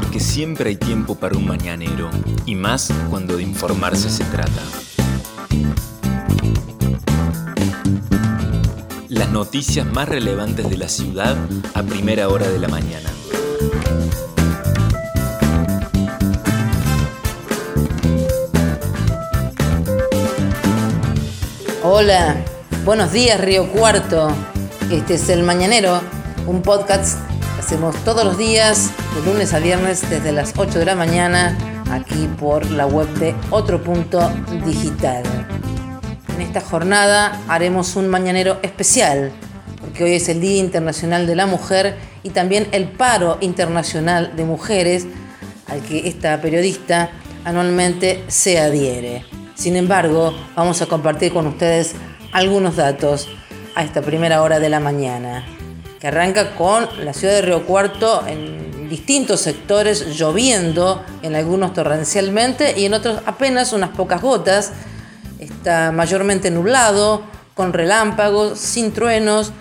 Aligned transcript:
porque 0.00 0.18
siempre 0.18 0.70
hay 0.70 0.76
tiempo 0.76 1.14
para 1.14 1.36
un 1.36 1.46
mañanero, 1.46 2.08
y 2.46 2.54
más 2.54 2.90
cuando 3.10 3.36
de 3.36 3.42
informarse 3.42 4.08
se 4.08 4.24
trata. 4.24 4.62
Las 9.10 9.28
noticias 9.28 9.84
más 9.84 10.08
relevantes 10.08 10.70
de 10.70 10.78
la 10.78 10.88
ciudad 10.88 11.36
a 11.74 11.82
primera 11.82 12.30
hora 12.30 12.48
de 12.48 12.58
la 12.58 12.68
mañana. 12.68 13.10
Hola, 21.82 22.42
buenos 22.86 23.12
días 23.12 23.38
Río 23.38 23.70
Cuarto. 23.70 24.30
Este 24.90 25.16
es 25.16 25.28
El 25.28 25.42
Mañanero, 25.42 26.00
un 26.46 26.62
podcast 26.62 27.29
hacemos 27.70 27.94
todos 28.04 28.24
los 28.24 28.36
días, 28.36 28.90
de 29.14 29.30
lunes 29.30 29.54
a 29.54 29.60
viernes, 29.60 30.02
desde 30.10 30.32
las 30.32 30.54
8 30.56 30.80
de 30.80 30.84
la 30.84 30.96
mañana, 30.96 31.56
aquí 31.92 32.28
por 32.36 32.68
la 32.68 32.84
web 32.84 33.06
de 33.20 33.32
Otro 33.50 33.80
Punto 33.80 34.28
Digital. 34.66 35.22
En 36.34 36.40
esta 36.40 36.60
jornada 36.60 37.40
haremos 37.46 37.94
un 37.94 38.08
mañanero 38.08 38.58
especial, 38.62 39.30
porque 39.80 40.02
hoy 40.02 40.14
es 40.14 40.28
el 40.28 40.40
Día 40.40 40.56
Internacional 40.56 41.28
de 41.28 41.36
la 41.36 41.46
Mujer 41.46 41.94
y 42.24 42.30
también 42.30 42.66
el 42.72 42.88
Paro 42.88 43.38
Internacional 43.40 44.34
de 44.34 44.44
Mujeres, 44.44 45.06
al 45.68 45.80
que 45.82 46.08
esta 46.08 46.40
periodista 46.40 47.12
anualmente 47.44 48.24
se 48.26 48.58
adhiere. 48.58 49.24
Sin 49.54 49.76
embargo, 49.76 50.34
vamos 50.56 50.82
a 50.82 50.86
compartir 50.86 51.32
con 51.32 51.46
ustedes 51.46 51.94
algunos 52.32 52.74
datos 52.74 53.28
a 53.76 53.84
esta 53.84 54.02
primera 54.02 54.42
hora 54.42 54.58
de 54.58 54.70
la 54.70 54.80
mañana, 54.80 55.46
que 56.00 56.08
arranca 56.08 56.56
con 56.56 56.88
la 57.04 57.12
ciudad 57.12 57.34
de 57.34 57.42
Río 57.42 57.66
Cuarto 57.66 58.26
en 58.26 58.88
distintos 58.88 59.42
sectores 59.42 60.18
lloviendo, 60.18 61.04
en 61.22 61.36
algunos 61.36 61.74
torrencialmente 61.74 62.78
y 62.78 62.86
en 62.86 62.94
otros 62.94 63.20
apenas 63.26 63.72
unas 63.74 63.90
pocas 63.90 64.22
gotas. 64.22 64.72
Está 65.38 65.92
mayormente 65.92 66.50
nublado, 66.50 67.22
con 67.54 67.74
relámpagos, 67.74 68.58
sin 68.58 68.92
truenos. 68.92 69.52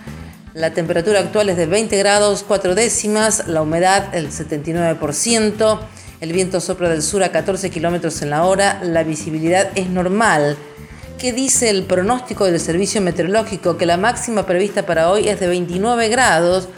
La 0.53 0.73
temperatura 0.73 1.19
actual 1.19 1.49
es 1.49 1.57
de 1.57 1.65
20 1.65 1.97
grados 1.97 2.43
4 2.47 2.73
décimas, 2.73 3.47
la 3.47 3.61
humedad 3.61 4.15
el 4.15 4.31
79%. 4.31 5.79
El 6.21 6.33
viento 6.33 6.59
sopla 6.59 6.89
del 6.89 7.01
sur 7.01 7.23
a 7.23 7.31
14 7.31 7.69
kilómetros 7.69 8.21
en 8.21 8.29
la 8.29 8.45
hora. 8.45 8.79
La 8.83 9.03
visibilidad 9.03 9.69
es 9.75 9.89
normal. 9.89 10.57
¿Qué 11.19 11.33
dice 11.33 11.69
el 11.69 11.83
pronóstico 11.83 12.45
del 12.45 12.61
servicio 12.61 13.01
meteorológico? 13.01 13.75
Que 13.75 13.85
la 13.85 13.97
máxima 13.97 14.45
prevista 14.45 14.85
para 14.85 15.11
hoy 15.11 15.27
es 15.27 15.41
de 15.41 15.47
29 15.47 16.07
grados, 16.07 16.69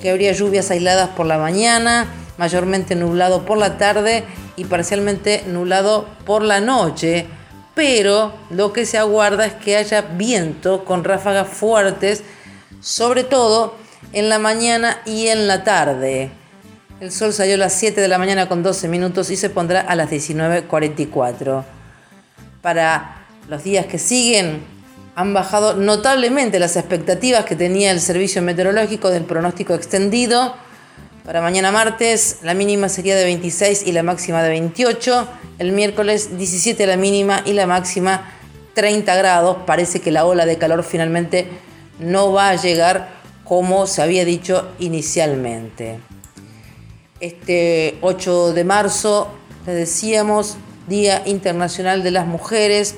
que 0.00 0.08
habría 0.08 0.32
lluvias 0.32 0.70
aisladas 0.70 1.10
por 1.10 1.26
la 1.26 1.36
mañana, 1.36 2.06
mayormente 2.38 2.94
nublado 2.94 3.44
por 3.44 3.58
la 3.58 3.76
tarde 3.76 4.24
y 4.56 4.64
parcialmente 4.64 5.44
nublado 5.48 6.08
por 6.24 6.42
la 6.42 6.60
noche. 6.60 7.26
Pero 7.74 8.32
lo 8.48 8.72
que 8.72 8.86
se 8.86 8.96
aguarda 8.96 9.44
es 9.44 9.52
que 9.52 9.76
haya 9.76 10.00
viento 10.00 10.86
con 10.86 11.04
ráfagas 11.04 11.48
fuertes, 11.48 12.22
sobre 12.80 13.22
todo 13.22 13.76
en 14.14 14.30
la 14.30 14.38
mañana 14.38 15.02
y 15.04 15.26
en 15.26 15.46
la 15.46 15.62
tarde. 15.62 16.30
El 17.00 17.12
sol 17.12 17.34
salió 17.34 17.56
a 17.56 17.58
las 17.58 17.74
7 17.74 18.00
de 18.00 18.08
la 18.08 18.16
mañana 18.16 18.48
con 18.48 18.62
12 18.62 18.88
minutos 18.88 19.28
y 19.28 19.36
se 19.36 19.50
pondrá 19.50 19.82
a 19.82 19.94
las 19.94 20.10
19.44. 20.10 21.64
Para 22.62 23.23
los 23.48 23.64
días 23.64 23.86
que 23.86 23.98
siguen, 23.98 24.62
han 25.16 25.32
bajado 25.32 25.74
notablemente 25.74 26.58
las 26.58 26.76
expectativas 26.76 27.44
que 27.44 27.56
tenía 27.56 27.90
el 27.90 28.00
servicio 28.00 28.42
meteorológico 28.42 29.10
del 29.10 29.24
pronóstico 29.24 29.74
extendido. 29.74 30.54
Para 31.24 31.40
mañana 31.40 31.70
martes 31.70 32.38
la 32.42 32.54
mínima 32.54 32.88
sería 32.88 33.16
de 33.16 33.24
26 33.24 33.86
y 33.86 33.92
la 33.92 34.02
máxima 34.02 34.42
de 34.42 34.50
28. 34.50 35.28
El 35.58 35.72
miércoles 35.72 36.36
17 36.36 36.86
la 36.86 36.96
mínima 36.96 37.42
y 37.44 37.52
la 37.52 37.66
máxima 37.66 38.32
30 38.74 39.14
grados. 39.14 39.58
Parece 39.66 40.00
que 40.00 40.10
la 40.10 40.24
ola 40.24 40.46
de 40.46 40.58
calor 40.58 40.82
finalmente 40.82 41.46
no 42.00 42.32
va 42.32 42.50
a 42.50 42.56
llegar 42.56 43.08
como 43.44 43.86
se 43.86 44.02
había 44.02 44.24
dicho 44.24 44.68
inicialmente. 44.80 46.00
Este 47.20 47.98
8 48.00 48.52
de 48.52 48.64
marzo, 48.64 49.28
le 49.66 49.74
decíamos, 49.74 50.56
Día 50.88 51.22
Internacional 51.24 52.02
de 52.02 52.10
las 52.10 52.26
Mujeres, 52.26 52.96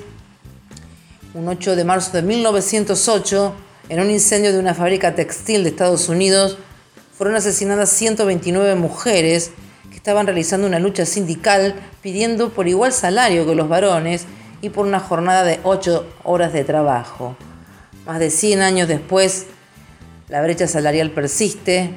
un 1.33 1.47
8 1.47 1.75
de 1.75 1.83
marzo 1.83 2.11
de 2.13 2.23
1908, 2.23 3.53
en 3.89 3.99
un 3.99 4.09
incendio 4.09 4.51
de 4.51 4.59
una 4.59 4.73
fábrica 4.73 5.15
textil 5.15 5.63
de 5.63 5.69
Estados 5.69 6.09
Unidos, 6.09 6.57
fueron 7.17 7.35
asesinadas 7.35 7.89
129 7.89 8.75
mujeres 8.75 9.51
que 9.89 9.97
estaban 9.97 10.25
realizando 10.25 10.67
una 10.67 10.79
lucha 10.79 11.05
sindical 11.05 11.75
pidiendo 12.01 12.49
por 12.49 12.67
igual 12.67 12.93
salario 12.93 13.45
que 13.45 13.55
los 13.55 13.69
varones 13.69 14.25
y 14.61 14.69
por 14.69 14.85
una 14.85 14.99
jornada 14.99 15.43
de 15.43 15.59
8 15.63 16.05
horas 16.23 16.53
de 16.53 16.63
trabajo. 16.63 17.35
Más 18.05 18.19
de 18.19 18.29
100 18.29 18.61
años 18.61 18.87
después, 18.87 19.47
la 20.29 20.41
brecha 20.41 20.67
salarial 20.67 21.11
persiste, 21.11 21.91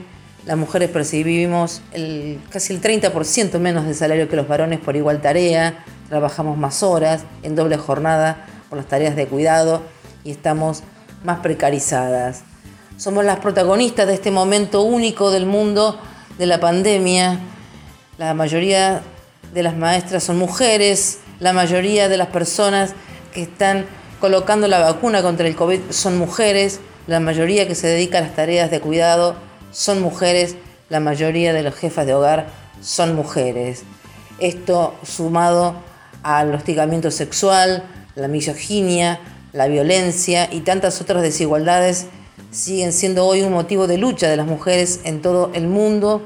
las 0.46 0.56
mujeres 0.56 0.90
percibimos 0.90 1.82
el, 1.92 2.40
casi 2.50 2.72
el 2.72 2.80
30% 2.80 3.58
menos 3.58 3.86
de 3.86 3.94
salario 3.94 4.28
que 4.28 4.36
los 4.36 4.48
varones 4.48 4.80
por 4.80 4.96
igual 4.96 5.20
tarea, 5.20 5.84
trabajamos 6.08 6.56
más 6.56 6.82
horas, 6.82 7.24
en 7.42 7.54
doble 7.54 7.76
jornada 7.76 8.46
por 8.70 8.78
las 8.78 8.86
tareas 8.86 9.16
de 9.16 9.26
cuidado 9.26 9.82
y 10.24 10.30
estamos 10.30 10.82
más 11.24 11.40
precarizadas. 11.40 12.44
Somos 12.96 13.24
las 13.24 13.40
protagonistas 13.40 14.06
de 14.06 14.14
este 14.14 14.30
momento 14.30 14.82
único 14.82 15.30
del 15.30 15.44
mundo 15.44 15.98
de 16.38 16.46
la 16.46 16.60
pandemia. 16.60 17.40
La 18.16 18.32
mayoría 18.32 19.02
de 19.52 19.62
las 19.62 19.76
maestras 19.76 20.22
son 20.22 20.38
mujeres, 20.38 21.18
la 21.40 21.52
mayoría 21.52 22.08
de 22.08 22.16
las 22.16 22.28
personas 22.28 22.92
que 23.34 23.42
están 23.42 23.86
colocando 24.20 24.68
la 24.68 24.78
vacuna 24.78 25.22
contra 25.22 25.48
el 25.48 25.56
COVID 25.56 25.80
son 25.90 26.18
mujeres, 26.18 26.80
la 27.06 27.20
mayoría 27.20 27.66
que 27.66 27.74
se 27.74 27.88
dedica 27.88 28.18
a 28.18 28.20
las 28.20 28.34
tareas 28.34 28.70
de 28.70 28.80
cuidado 28.80 29.34
son 29.72 30.00
mujeres, 30.00 30.56
la 30.88 31.00
mayoría 31.00 31.52
de 31.52 31.62
los 31.62 31.74
jefas 31.74 32.06
de 32.06 32.14
hogar 32.14 32.46
son 32.82 33.14
mujeres. 33.14 33.82
Esto 34.38 34.94
sumado 35.02 35.74
al 36.22 36.54
hostigamiento 36.54 37.10
sexual, 37.10 37.84
la 38.14 38.28
misoginia, 38.28 39.20
la 39.52 39.66
violencia 39.66 40.48
y 40.52 40.60
tantas 40.60 41.00
otras 41.00 41.22
desigualdades 41.22 42.06
siguen 42.50 42.92
siendo 42.92 43.26
hoy 43.26 43.42
un 43.42 43.52
motivo 43.52 43.86
de 43.86 43.98
lucha 43.98 44.28
de 44.28 44.36
las 44.36 44.46
mujeres 44.46 45.00
en 45.04 45.22
todo 45.22 45.50
el 45.54 45.66
mundo, 45.66 46.22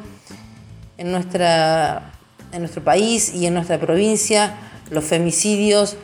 en, 0.98 1.10
nuestra, 1.10 2.12
en 2.52 2.60
nuestro 2.60 2.82
país 2.82 3.34
y 3.34 3.46
en 3.46 3.54
nuestra 3.54 3.78
provincia. 3.78 4.54
Los 4.90 5.04
femicidios 5.04 5.96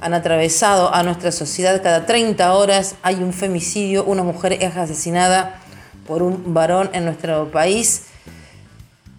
han 0.00 0.14
atravesado 0.14 0.94
a 0.94 1.02
nuestra 1.02 1.32
sociedad. 1.32 1.82
Cada 1.82 2.06
30 2.06 2.54
horas 2.54 2.96
hay 3.02 3.16
un 3.16 3.32
femicidio, 3.32 4.04
una 4.04 4.22
mujer 4.22 4.58
es 4.60 4.76
asesinada 4.76 5.60
por 6.06 6.22
un 6.22 6.54
varón 6.54 6.90
en 6.92 7.04
nuestro 7.04 7.50
país, 7.50 8.06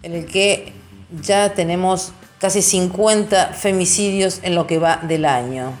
en 0.02 0.14
el 0.14 0.26
que 0.26 0.72
ya 1.22 1.54
tenemos 1.54 2.12
casi 2.38 2.62
50 2.62 3.48
femicidios 3.54 4.40
en 4.42 4.56
lo 4.56 4.66
que 4.66 4.78
va 4.78 4.96
del 4.96 5.24
año. 5.24 5.72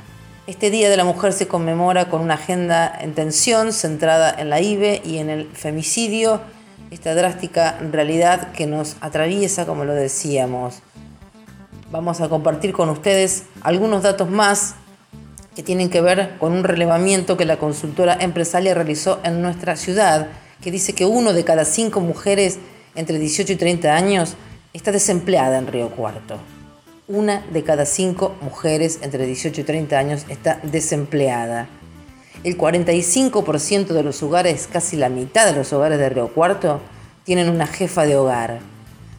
Este 0.48 0.70
Día 0.70 0.90
de 0.90 0.96
la 0.96 1.04
Mujer 1.04 1.32
se 1.32 1.46
conmemora 1.46 2.10
con 2.10 2.20
una 2.20 2.34
agenda 2.34 2.92
en 3.00 3.14
tensión 3.14 3.72
centrada 3.72 4.34
en 4.36 4.50
la 4.50 4.60
IBE 4.60 5.00
y 5.04 5.18
en 5.18 5.30
el 5.30 5.46
femicidio, 5.46 6.40
esta 6.90 7.14
drástica 7.14 7.78
realidad 7.92 8.50
que 8.50 8.66
nos 8.66 8.96
atraviesa, 9.00 9.66
como 9.66 9.84
lo 9.84 9.94
decíamos. 9.94 10.80
Vamos 11.92 12.20
a 12.20 12.28
compartir 12.28 12.72
con 12.72 12.88
ustedes 12.88 13.44
algunos 13.60 14.02
datos 14.02 14.28
más 14.28 14.74
que 15.54 15.62
tienen 15.62 15.90
que 15.90 16.00
ver 16.00 16.36
con 16.38 16.50
un 16.52 16.64
relevamiento 16.64 17.36
que 17.36 17.44
la 17.44 17.58
consultora 17.58 18.18
empresaria 18.18 18.74
realizó 18.74 19.20
en 19.22 19.42
nuestra 19.42 19.76
ciudad 19.76 20.26
que 20.60 20.72
dice 20.72 20.92
que 20.92 21.06
uno 21.06 21.34
de 21.34 21.44
cada 21.44 21.64
cinco 21.64 22.00
mujeres 22.00 22.58
entre 22.96 23.20
18 23.20 23.52
y 23.52 23.56
30 23.56 23.94
años 23.94 24.34
está 24.72 24.90
desempleada 24.90 25.56
en 25.58 25.68
Río 25.68 25.90
Cuarto. 25.90 26.40
Una 27.14 27.44
de 27.52 27.62
cada 27.62 27.84
cinco 27.84 28.34
mujeres 28.40 29.00
entre 29.02 29.26
18 29.26 29.60
y 29.60 29.64
30 29.64 29.98
años 29.98 30.24
está 30.30 30.60
desempleada. 30.62 31.68
El 32.42 32.56
45% 32.56 33.88
de 33.88 34.02
los 34.02 34.22
hogares, 34.22 34.66
casi 34.66 34.96
la 34.96 35.10
mitad 35.10 35.44
de 35.44 35.52
los 35.52 35.74
hogares 35.74 35.98
de 35.98 36.08
Río 36.08 36.28
Cuarto, 36.28 36.80
tienen 37.24 37.50
una 37.50 37.66
jefa 37.66 38.06
de 38.06 38.16
hogar. 38.16 38.60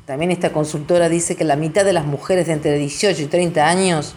También 0.08 0.32
esta 0.32 0.52
consultora 0.52 1.08
dice 1.08 1.36
que 1.36 1.44
la 1.44 1.56
mitad 1.56 1.86
de 1.86 1.94
las 1.94 2.08
mujeres 2.08 2.48
de 2.48 2.54
entre 2.54 2.80
18 2.80 3.22
y 3.22 3.26
30 3.28 3.64
años 3.64 4.16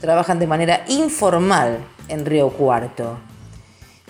trabajan 0.00 0.38
de 0.38 0.46
manera 0.46 0.86
informal 0.88 1.76
en 2.08 2.24
Río 2.24 2.48
Cuarto. 2.48 3.18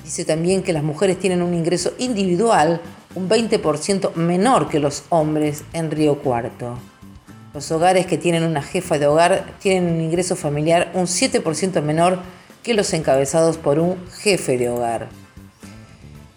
Dice 0.05 0.25
también 0.25 0.63
que 0.63 0.73
las 0.73 0.85
mujeres 0.85 1.19
tienen 1.19 1.43
un 1.43 1.55
ingreso 1.55 1.95
individual 1.99 2.81
un 3.17 3.29
20% 3.29 4.15
menor 4.15 4.69
que 4.69 4.79
los 4.79 5.03
hombres 5.09 5.65
en 5.73 5.91
Río 5.91 6.23
Cuarto. 6.23 6.79
Los 7.53 7.73
hogares 7.73 8.07
que 8.07 8.17
tienen 8.17 8.45
una 8.45 8.63
jefa 8.63 8.97
de 8.99 9.09
hogar 9.09 9.45
tienen 9.59 9.93
un 9.93 10.01
ingreso 10.01 10.37
familiar 10.37 10.93
un 10.95 11.07
7% 11.07 11.83
menor 11.83 12.21
que 12.63 12.75
los 12.75 12.93
encabezados 12.93 13.57
por 13.57 13.81
un 13.81 13.97
jefe 14.21 14.57
de 14.57 14.69
hogar. 14.69 15.09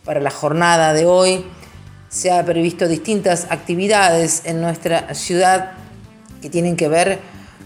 Para 0.06 0.20
la 0.22 0.32
jornada 0.32 0.94
de 0.94 1.06
hoy 1.06 1.46
se 2.10 2.32
ha 2.32 2.44
previsto 2.44 2.88
distintas 2.88 3.46
actividades 3.52 4.42
en 4.46 4.60
nuestra 4.60 5.14
ciudad 5.14 5.74
que 6.42 6.50
tienen 6.50 6.76
que 6.76 6.88
ver, 6.88 7.20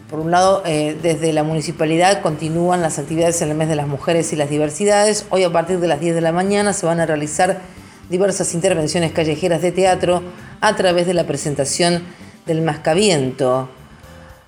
por 0.10 0.20
un 0.20 0.32
lado, 0.32 0.62
eh, 0.66 0.98
desde 1.02 1.32
la 1.32 1.44
municipalidad 1.44 2.22
continúan 2.22 2.82
las 2.82 3.00
actividades 3.00 3.42
en 3.42 3.50
el 3.50 3.56
mes 3.56 3.70
de 3.70 3.76
las 3.76 3.88
mujeres 3.88 4.32
y 4.34 4.36
las 4.36 4.50
diversidades. 4.50 5.26
Hoy 5.30 5.44
a 5.44 5.52
partir 5.52 5.80
de 5.80 5.88
las 5.88 6.02
10 6.02 6.16
de 6.16 6.22
la 6.22 6.34
mañana 6.34 6.74
se 6.74 6.86
van 6.86 7.00
a 7.00 7.06
realizar 7.06 7.62
diversas 8.10 8.54
intervenciones 8.54 9.14
callejeras 9.14 9.62
de 9.62 9.72
teatro 9.72 10.22
a 10.60 10.76
través 10.76 11.08
de 11.08 11.14
la 11.14 11.26
presentación 11.26 12.04
del 12.48 12.62
Mascaviento. 12.62 13.70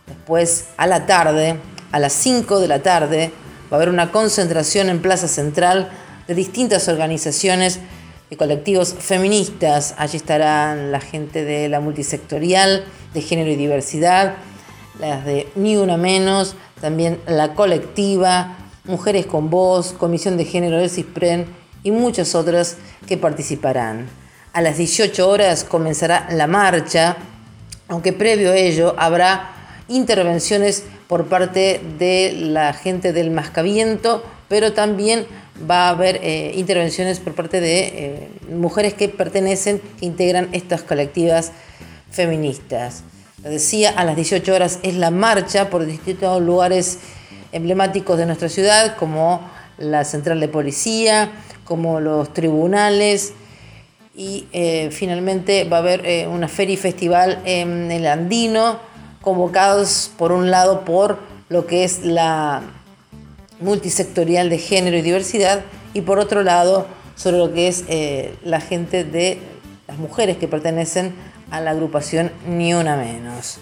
Después, 0.08 0.70
a 0.78 0.88
la 0.88 1.06
tarde, 1.06 1.58
a 1.92 2.00
las 2.00 2.14
5 2.14 2.60
de 2.60 2.68
la 2.68 2.82
tarde, 2.82 3.32
va 3.72 3.76
a 3.76 3.76
haber 3.76 3.90
una 3.90 4.12
concentración 4.12 4.90
en 4.90 5.02
Plaza 5.02 5.28
Central 5.28 5.90
de 6.28 6.34
distintas 6.34 6.88
organizaciones 6.88 7.80
de 8.30 8.38
colectivos 8.38 8.96
feministas. 8.98 9.94
Allí 9.98 10.18
estarán 10.18 10.92
la 10.92 11.00
gente 11.00 11.44
de 11.44 11.70
la 11.70 11.80
multisectorial, 11.80 12.86
de 13.14 13.22
género 13.22 13.52
y 13.52 13.56
diversidad, 13.56 14.36
las 15.00 15.26
de 15.26 15.48
Ni 15.56 15.78
Una 15.78 15.98
Menos, 15.98 16.56
también 16.82 17.20
la 17.28 17.54
colectiva, 17.54 18.56
Mujeres 18.86 19.26
con 19.26 19.50
Voz, 19.50 19.94
Comisión 19.94 20.38
de 20.38 20.46
Género 20.46 20.78
del 20.78 20.90
CISPREN 20.90 21.46
y 21.84 21.92
muchas 21.92 22.34
otras 22.36 22.78
que 23.08 23.18
participarán. 23.18 24.08
A 24.54 24.62
las 24.62 24.78
18 24.78 25.30
horas 25.30 25.64
comenzará 25.64 26.28
la 26.32 26.48
marcha, 26.48 27.18
aunque 27.90 28.14
previo 28.14 28.52
a 28.52 28.56
ello 28.56 28.96
habrá 28.98 29.52
intervenciones 29.88 30.86
por 31.08 31.26
parte 31.26 31.82
de 31.98 32.32
la 32.34 32.74
gente 32.74 33.12
del 33.12 33.32
Mascaviento, 33.32 34.24
pero 34.48 34.74
también 34.74 35.26
va 35.70 35.88
a 35.88 35.90
haber 35.90 36.20
eh, 36.22 36.54
intervenciones 36.56 37.20
por 37.20 37.34
parte 37.34 37.60
de 37.60 37.80
eh, 37.80 38.30
mujeres 38.50 38.94
que 38.94 39.10
pertenecen, 39.10 39.82
que 40.00 40.06
integran 40.06 40.48
estas 40.52 40.84
colectivas 40.84 41.52
feministas. 42.12 43.04
Decía, 43.44 43.92
a 43.92 44.04
las 44.04 44.16
18 44.16 44.54
horas 44.54 44.80
es 44.84 44.96
la 44.96 45.12
marcha 45.12 45.70
por 45.70 45.86
distintos 45.86 46.42
lugares 46.42 47.00
emblemáticos 47.52 48.18
de 48.18 48.26
nuestra 48.26 48.50
ciudad, 48.50 48.96
como 48.98 49.50
la 49.78 50.04
central 50.04 50.40
de 50.40 50.48
policía, 50.48 51.32
como 51.64 52.00
los 52.00 52.34
tribunales, 52.34 53.34
y 54.20 54.50
eh, 54.52 54.90
finalmente 54.92 55.64
va 55.64 55.78
a 55.78 55.80
haber 55.80 56.28
una 56.28 56.50
feria 56.50 56.74
y 56.74 56.78
festival 56.78 57.42
en 57.46 57.90
el 57.90 58.06
Andino, 58.06 58.78
convocados 59.22 60.12
por 60.18 60.34
un 60.34 60.52
lado 60.52 60.84
por 60.84 61.20
lo 61.48 61.66
que 61.66 61.86
es 61.86 62.04
la 62.04 62.62
multisectorial 63.62 64.50
de 64.50 64.58
género 64.58 64.98
y 64.98 65.02
diversidad 65.04 65.62
y 65.94 66.02
por 66.02 66.20
otro 66.20 66.44
lado 66.44 66.86
sobre 67.16 67.38
lo 67.38 67.54
que 67.54 67.70
es 67.70 67.86
eh, 67.88 68.36
la 68.44 68.60
gente 68.60 69.06
de 69.06 69.40
las 69.88 69.98
mujeres 69.98 70.36
que 70.36 70.50
pertenecen 70.50 71.16
a 71.50 71.62
la 71.62 71.72
agrupación 71.72 72.30
Ni 72.46 72.74
Una 72.74 72.98
Menos. 72.98 73.60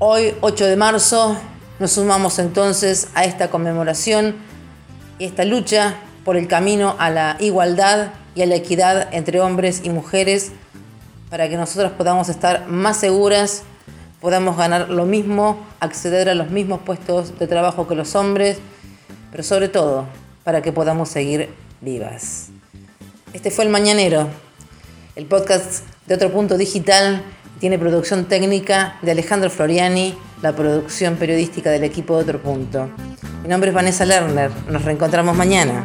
Hoy, 0.00 0.34
8 0.40 0.66
de 0.66 0.74
marzo, 0.76 1.36
nos 1.78 1.92
sumamos 1.92 2.40
entonces 2.40 3.06
a 3.14 3.26
esta 3.26 3.48
conmemoración 3.48 4.34
y 5.20 5.26
esta 5.26 5.44
lucha 5.44 5.94
por 6.24 6.36
el 6.36 6.48
camino 6.48 6.96
a 6.98 7.10
la 7.10 7.36
igualdad 7.38 8.08
y 8.34 8.42
a 8.42 8.46
la 8.46 8.54
equidad 8.56 9.08
entre 9.12 9.40
hombres 9.40 9.82
y 9.84 9.90
mujeres 9.90 10.52
para 11.30 11.48
que 11.48 11.56
nosotras 11.56 11.92
podamos 11.92 12.28
estar 12.28 12.66
más 12.68 12.98
seguras 12.98 13.64
podamos 14.24 14.56
ganar 14.56 14.88
lo 14.88 15.04
mismo, 15.04 15.58
acceder 15.80 16.30
a 16.30 16.34
los 16.34 16.48
mismos 16.48 16.80
puestos 16.80 17.38
de 17.38 17.46
trabajo 17.46 17.86
que 17.86 17.94
los 17.94 18.14
hombres, 18.14 18.56
pero 19.30 19.42
sobre 19.42 19.68
todo 19.68 20.06
para 20.44 20.62
que 20.62 20.72
podamos 20.72 21.10
seguir 21.10 21.50
vivas. 21.82 22.46
Este 23.34 23.50
fue 23.50 23.66
el 23.66 23.70
Mañanero, 23.70 24.28
el 25.14 25.26
podcast 25.26 25.84
de 26.06 26.14
Otro 26.14 26.32
Punto 26.32 26.56
Digital, 26.56 27.22
tiene 27.60 27.78
producción 27.78 28.24
técnica 28.24 28.96
de 29.02 29.10
Alejandro 29.10 29.50
Floriani, 29.50 30.16
la 30.40 30.56
producción 30.56 31.16
periodística 31.16 31.68
del 31.68 31.84
equipo 31.84 32.16
de 32.16 32.22
Otro 32.22 32.40
Punto. 32.40 32.88
Mi 33.42 33.50
nombre 33.50 33.68
es 33.68 33.74
Vanessa 33.74 34.06
Lerner, 34.06 34.50
nos 34.70 34.86
reencontramos 34.86 35.36
mañana. 35.36 35.84